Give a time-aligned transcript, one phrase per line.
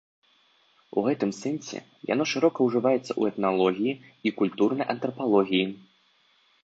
[1.01, 1.79] У гэтым сэнсе
[2.13, 3.93] яно шырока ўжываецца ў этналогіі
[4.31, 5.65] і культурнай антрапалогіі.